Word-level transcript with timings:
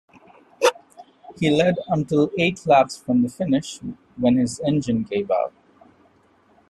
He 1.39 1.51
led 1.51 1.75
until 1.89 2.31
eight 2.35 2.65
laps 2.65 2.97
from 2.97 3.21
the 3.21 3.29
finish, 3.29 3.77
when 4.17 4.37
his 4.37 4.59
engine 4.61 5.03
gave 5.03 5.29
out. 5.29 5.53